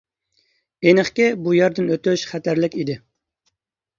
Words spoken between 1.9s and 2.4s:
ئۆتۈش